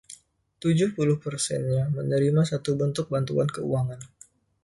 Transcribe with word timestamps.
Tujuh 0.61 0.89
puluh 0.97 1.17
persennya 1.25 1.83
menerima 1.97 2.41
satu 2.51 2.71
bentuk 2.81 3.05
bantuan 3.13 3.45
keuangan. 3.55 4.01